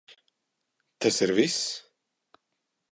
Tas 0.99 1.21
ir 1.25 1.31
viss? 1.41 1.61